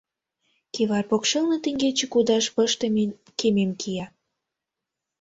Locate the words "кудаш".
2.13-2.45